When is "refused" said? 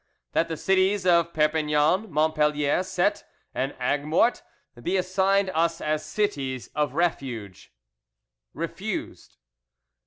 8.55-9.37